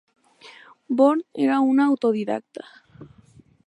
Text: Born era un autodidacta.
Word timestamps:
Born 1.01 1.19
era 1.43 1.59
un 1.59 1.79
autodidacta. 1.79 2.65